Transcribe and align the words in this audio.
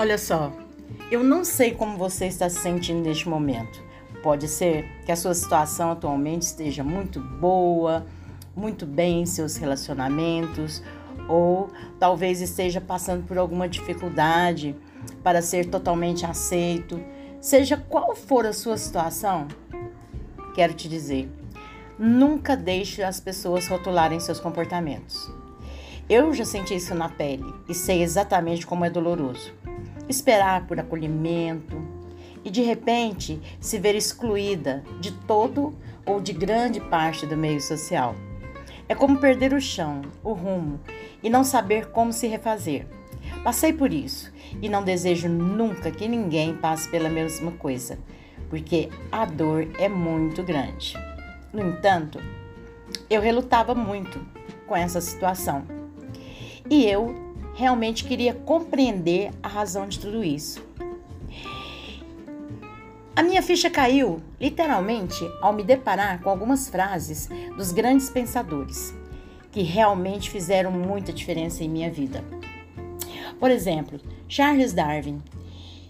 Olha 0.00 0.16
só, 0.16 0.50
eu 1.10 1.22
não 1.22 1.44
sei 1.44 1.74
como 1.74 1.98
você 1.98 2.24
está 2.24 2.48
se 2.48 2.58
sentindo 2.60 3.02
neste 3.02 3.28
momento. 3.28 3.84
Pode 4.22 4.48
ser 4.48 4.86
que 5.04 5.12
a 5.12 5.16
sua 5.16 5.34
situação 5.34 5.90
atualmente 5.90 6.40
esteja 6.40 6.82
muito 6.82 7.20
boa, 7.20 8.06
muito 8.56 8.86
bem 8.86 9.20
em 9.20 9.26
seus 9.26 9.56
relacionamentos, 9.58 10.82
ou 11.28 11.68
talvez 11.98 12.40
esteja 12.40 12.80
passando 12.80 13.26
por 13.26 13.36
alguma 13.36 13.68
dificuldade 13.68 14.74
para 15.22 15.42
ser 15.42 15.66
totalmente 15.66 16.24
aceito. 16.24 16.98
Seja 17.38 17.76
qual 17.76 18.16
for 18.16 18.46
a 18.46 18.54
sua 18.54 18.78
situação, 18.78 19.48
quero 20.54 20.72
te 20.72 20.88
dizer, 20.88 21.30
nunca 21.98 22.56
deixe 22.56 23.02
as 23.02 23.20
pessoas 23.20 23.68
rotularem 23.68 24.18
seus 24.18 24.40
comportamentos. 24.40 25.30
Eu 26.08 26.32
já 26.32 26.46
senti 26.46 26.74
isso 26.74 26.94
na 26.94 27.10
pele 27.10 27.54
e 27.68 27.74
sei 27.74 28.02
exatamente 28.02 28.66
como 28.66 28.86
é 28.86 28.88
doloroso. 28.88 29.59
Esperar 30.10 30.66
por 30.66 30.80
acolhimento 30.80 31.80
e 32.44 32.50
de 32.50 32.62
repente 32.62 33.40
se 33.60 33.78
ver 33.78 33.94
excluída 33.94 34.82
de 35.00 35.12
todo 35.12 35.72
ou 36.04 36.20
de 36.20 36.32
grande 36.32 36.80
parte 36.80 37.24
do 37.24 37.36
meio 37.36 37.60
social. 37.60 38.16
É 38.88 38.94
como 38.96 39.20
perder 39.20 39.52
o 39.52 39.60
chão, 39.60 40.02
o 40.24 40.32
rumo 40.32 40.80
e 41.22 41.30
não 41.30 41.44
saber 41.44 41.92
como 41.92 42.12
se 42.12 42.26
refazer. 42.26 42.88
Passei 43.44 43.72
por 43.72 43.92
isso 43.92 44.32
e 44.60 44.68
não 44.68 44.82
desejo 44.82 45.28
nunca 45.28 45.92
que 45.92 46.08
ninguém 46.08 46.56
passe 46.56 46.88
pela 46.88 47.08
mesma 47.08 47.52
coisa, 47.52 47.96
porque 48.48 48.88
a 49.12 49.24
dor 49.24 49.68
é 49.78 49.88
muito 49.88 50.42
grande. 50.42 50.98
No 51.52 51.62
entanto, 51.62 52.18
eu 53.08 53.20
relutava 53.20 53.76
muito 53.76 54.20
com 54.66 54.76
essa 54.76 55.00
situação 55.00 55.64
e 56.68 56.84
eu 56.84 57.29
realmente 57.60 58.04
queria 58.04 58.32
compreender 58.32 59.30
a 59.42 59.48
razão 59.48 59.86
de 59.86 60.00
tudo 60.00 60.24
isso. 60.24 60.64
A 63.14 63.22
minha 63.22 63.42
ficha 63.42 63.68
caiu, 63.68 64.22
literalmente, 64.40 65.30
ao 65.42 65.52
me 65.52 65.62
deparar 65.62 66.22
com 66.22 66.30
algumas 66.30 66.70
frases 66.70 67.28
dos 67.58 67.70
grandes 67.70 68.08
pensadores 68.08 68.94
que 69.52 69.60
realmente 69.60 70.30
fizeram 70.30 70.70
muita 70.72 71.12
diferença 71.12 71.62
em 71.62 71.68
minha 71.68 71.90
vida. 71.90 72.24
Por 73.38 73.50
exemplo, 73.50 74.00
Charles 74.26 74.72
Darwin. 74.72 75.20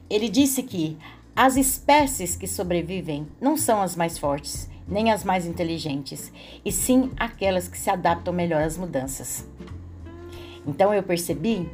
Ele 0.08 0.28
disse 0.28 0.64
que 0.64 0.98
as 1.36 1.56
espécies 1.56 2.34
que 2.34 2.48
sobrevivem 2.48 3.28
não 3.40 3.56
são 3.56 3.80
as 3.80 3.94
mais 3.94 4.18
fortes, 4.18 4.68
nem 4.88 5.12
as 5.12 5.22
mais 5.22 5.46
inteligentes, 5.46 6.32
e 6.64 6.72
sim 6.72 7.12
aquelas 7.16 7.68
que 7.68 7.78
se 7.78 7.90
adaptam 7.90 8.34
melhor 8.34 8.62
às 8.62 8.76
mudanças. 8.76 9.46
Então 10.66 10.92
eu 10.92 11.02
percebi 11.02 11.68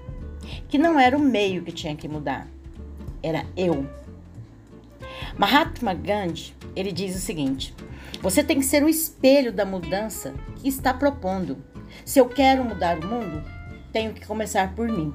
que 0.68 0.78
não 0.78 0.98
era 0.98 1.16
o 1.16 1.20
meio 1.20 1.62
que 1.62 1.72
tinha 1.72 1.96
que 1.96 2.08
mudar, 2.08 2.48
era 3.22 3.44
eu. 3.56 3.86
Mahatma 5.36 5.92
Gandhi, 5.94 6.54
ele 6.74 6.92
diz 6.92 7.16
o 7.16 7.20
seguinte: 7.20 7.74
você 8.20 8.42
tem 8.42 8.58
que 8.58 8.64
ser 8.64 8.82
o 8.82 8.88
espelho 8.88 9.52
da 9.52 9.64
mudança 9.64 10.34
que 10.56 10.68
está 10.68 10.92
propondo. 10.94 11.58
Se 12.04 12.18
eu 12.18 12.28
quero 12.28 12.64
mudar 12.64 12.98
o 12.98 13.06
mundo, 13.06 13.42
tenho 13.92 14.12
que 14.12 14.26
começar 14.26 14.74
por 14.74 14.88
mim. 14.88 15.12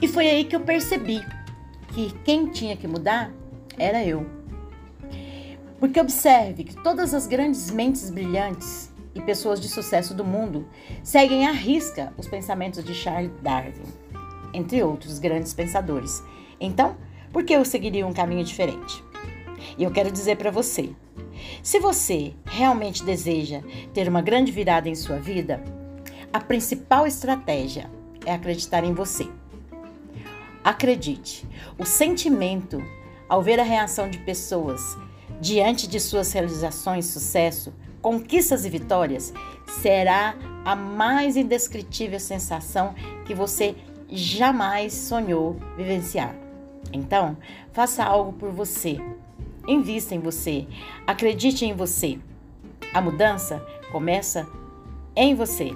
E 0.00 0.08
foi 0.08 0.28
aí 0.28 0.44
que 0.44 0.54
eu 0.54 0.60
percebi 0.60 1.24
que 1.94 2.12
quem 2.24 2.46
tinha 2.46 2.76
que 2.76 2.86
mudar 2.86 3.30
era 3.76 4.04
eu. 4.04 4.26
Porque 5.78 6.00
observe 6.00 6.64
que 6.64 6.74
todas 6.82 7.14
as 7.14 7.26
grandes 7.26 7.70
mentes 7.70 8.10
brilhantes 8.10 8.90
e 9.18 9.22
pessoas 9.22 9.60
de 9.60 9.68
sucesso 9.68 10.14
do 10.14 10.24
mundo 10.24 10.66
seguem 11.02 11.46
à 11.46 11.50
risca 11.50 12.12
os 12.16 12.28
pensamentos 12.28 12.84
de 12.84 12.94
Charles 12.94 13.32
Darwin, 13.42 13.82
entre 14.54 14.82
outros 14.82 15.18
grandes 15.18 15.52
pensadores. 15.52 16.22
Então, 16.60 16.96
por 17.32 17.42
que 17.42 17.52
eu 17.52 17.64
seguiria 17.64 18.06
um 18.06 18.12
caminho 18.12 18.44
diferente? 18.44 19.04
E 19.76 19.82
eu 19.82 19.90
quero 19.90 20.12
dizer 20.12 20.36
para 20.36 20.52
você: 20.52 20.90
se 21.62 21.80
você 21.80 22.32
realmente 22.46 23.04
deseja 23.04 23.60
ter 23.92 24.08
uma 24.08 24.22
grande 24.22 24.52
virada 24.52 24.88
em 24.88 24.94
sua 24.94 25.18
vida, 25.18 25.62
a 26.32 26.38
principal 26.38 27.06
estratégia 27.06 27.90
é 28.24 28.32
acreditar 28.32 28.84
em 28.84 28.94
você. 28.94 29.28
Acredite, 30.62 31.44
o 31.76 31.84
sentimento 31.84 32.80
ao 33.28 33.42
ver 33.42 33.58
a 33.58 33.64
reação 33.64 34.08
de 34.08 34.18
pessoas 34.18 34.96
diante 35.40 35.88
de 35.88 35.98
suas 35.98 36.32
realizações, 36.32 37.06
sucesso, 37.06 37.72
conquistas 38.00 38.64
e 38.64 38.70
vitórias, 38.70 39.32
será 39.66 40.34
a 40.64 40.74
mais 40.76 41.36
indescritível 41.36 42.20
sensação 42.20 42.94
que 43.24 43.34
você 43.34 43.74
jamais 44.10 44.92
sonhou 44.94 45.56
vivenciar. 45.76 46.34
Então, 46.92 47.36
faça 47.72 48.04
algo 48.04 48.32
por 48.32 48.50
você. 48.50 48.98
Invista 49.66 50.14
em 50.14 50.20
você. 50.20 50.66
Acredite 51.06 51.64
em 51.64 51.74
você. 51.74 52.18
A 52.92 53.00
mudança 53.00 53.64
começa 53.92 54.46
em 55.14 55.34
você. 55.34 55.74